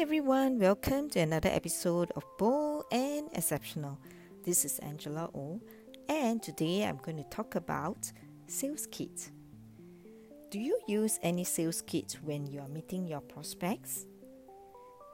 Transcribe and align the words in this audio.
everyone, 0.00 0.60
welcome 0.60 1.10
to 1.10 1.18
another 1.18 1.48
episode 1.48 2.12
of 2.14 2.22
Bold 2.38 2.84
and 2.92 3.28
Exceptional. 3.32 3.98
This 4.44 4.64
is 4.64 4.78
Angela 4.78 5.28
Ow, 5.34 5.60
and 6.08 6.40
today 6.40 6.84
I'm 6.84 6.98
going 6.98 7.16
to 7.16 7.24
talk 7.24 7.56
about 7.56 8.12
sales 8.46 8.86
kit. 8.92 9.32
Do 10.52 10.60
you 10.60 10.78
use 10.86 11.18
any 11.24 11.42
sales 11.42 11.82
kit 11.82 12.16
when 12.22 12.46
you 12.46 12.60
are 12.60 12.68
meeting 12.68 13.08
your 13.08 13.20
prospects? 13.20 14.06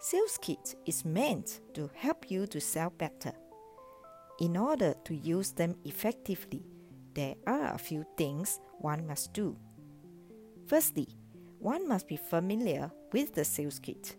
Sales 0.00 0.38
kit 0.42 0.74
is 0.84 1.02
meant 1.02 1.60
to 1.72 1.90
help 1.94 2.30
you 2.30 2.46
to 2.48 2.60
sell 2.60 2.90
better. 2.90 3.32
In 4.38 4.54
order 4.54 4.94
to 5.04 5.16
use 5.16 5.52
them 5.52 5.76
effectively, 5.86 6.62
there 7.14 7.36
are 7.46 7.72
a 7.72 7.78
few 7.78 8.04
things 8.18 8.60
one 8.80 9.06
must 9.06 9.32
do. 9.32 9.56
Firstly, 10.66 11.08
one 11.58 11.88
must 11.88 12.06
be 12.06 12.18
familiar 12.18 12.92
with 13.14 13.32
the 13.34 13.46
sales 13.46 13.78
kit. 13.78 14.16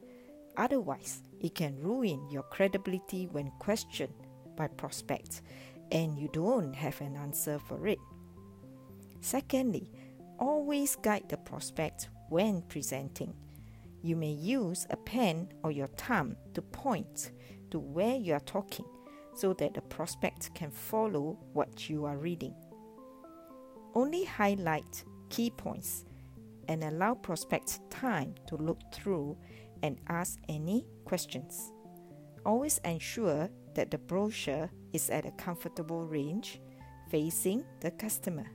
Otherwise, 0.58 1.22
it 1.40 1.56
can 1.56 1.80
ruin 1.82 2.30
your 2.30 2.44
credibility 2.44 3.28
when 3.28 3.52
questioned 3.60 4.14
by 4.56 4.68
prospects 4.68 5.42
and 5.92 6.18
you 6.18 6.30
don't 6.34 6.74
have 6.74 7.00
an 7.02 7.16
answer 7.16 7.60
for 7.60 7.88
it. 7.88 8.00
Secondly, 9.22 9.92
always 10.40 10.96
guide 10.96 11.28
the 11.30 11.38
prospect 11.38 12.10
when 12.30 12.62
presenting. 12.64 13.34
You 14.02 14.16
may 14.16 14.32
use 14.32 14.86
a 14.90 14.98
pen 14.98 15.50
or 15.64 15.72
your 15.72 15.88
thumb 15.88 16.36
to 16.54 16.62
point 16.62 17.32
to 17.72 17.80
where 17.80 18.16
you 18.16 18.34
are 18.34 18.40
talking 18.42 18.86
so 19.36 19.54
that 19.54 19.74
the 19.74 19.82
prospect 19.82 20.54
can 20.54 20.72
follow 20.72 21.38
what 21.54 21.90
you 21.90 22.06
are 22.06 22.18
reading. 22.18 22.54
Only 23.94 24.24
highlight 24.24 25.04
key 25.30 25.50
points 25.50 26.06
and 26.68 26.84
allow 26.84 27.16
prospects 27.16 27.80
time 27.90 28.36
to 28.48 28.56
look 28.56 28.80
through 28.94 29.38
and 29.86 30.00
ask 30.10 30.40
any 30.50 30.84
questions. 31.06 31.72
Always 32.44 32.80
ensure 32.80 33.48
that 33.76 33.92
the 33.92 34.00
brochure 34.00 34.68
is 34.94 35.12
at 35.12 35.28
a 35.28 35.32
comfortable 35.32 36.04
range 36.04 36.60
facing 37.12 37.64
the 37.82 37.92
customer. 37.92 38.48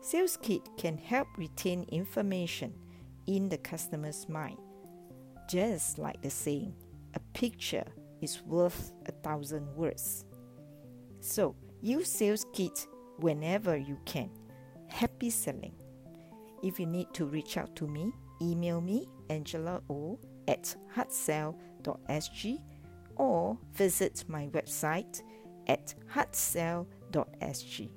Sales 0.00 0.38
Kit 0.40 0.62
can 0.78 0.96
help 0.96 1.26
retain 1.36 1.84
information 1.90 2.72
in 3.26 3.48
the 3.48 3.58
customer's 3.58 4.28
mind. 4.28 4.58
Just 5.48 5.98
like 5.98 6.22
the 6.22 6.30
saying, 6.30 6.72
a 7.14 7.20
picture 7.34 7.86
is 8.20 8.42
worth 8.42 8.92
a 9.06 9.12
thousand 9.24 9.66
words. 9.74 10.24
So, 11.18 11.56
use 11.80 12.08
Sales 12.08 12.46
Kit 12.52 12.86
whenever 13.18 13.76
you 13.76 13.98
can. 14.04 14.30
Happy 14.86 15.30
selling! 15.30 15.74
If 16.62 16.78
you 16.78 16.86
need 16.86 17.12
to 17.14 17.26
reach 17.26 17.56
out 17.56 17.74
to 17.76 17.88
me, 17.88 18.12
email 18.40 18.80
me 18.80 19.08
angela 19.30 19.82
ow 19.90 20.18
at 20.48 20.76
heartsell.sg 20.94 22.60
or 23.16 23.58
visit 23.72 24.24
my 24.28 24.46
website 24.48 25.22
at 25.66 25.94
heartsell.sg. 26.14 27.90